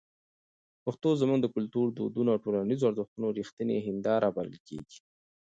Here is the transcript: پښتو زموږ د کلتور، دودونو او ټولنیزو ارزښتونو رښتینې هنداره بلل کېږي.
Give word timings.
پښتو 0.85 1.09
زموږ 1.21 1.39
د 1.41 1.47
کلتور، 1.55 1.85
دودونو 1.97 2.29
او 2.33 2.41
ټولنیزو 2.45 2.89
ارزښتونو 2.89 3.27
رښتینې 3.39 3.77
هنداره 3.87 4.27
بلل 4.35 4.57
کېږي. 4.67 4.99